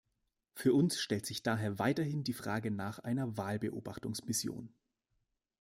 Für 0.55 0.73
uns 0.73 0.99
stellt 0.99 1.27
sich 1.27 1.43
daher 1.43 1.77
weiterhin 1.77 2.23
die 2.23 2.33
Frage 2.33 2.71
nach 2.71 2.97
einer 2.97 3.37
Wahlbeobachtungsmission. 3.37 4.73